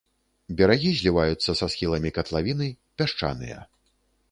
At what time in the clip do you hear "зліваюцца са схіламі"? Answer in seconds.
0.99-2.13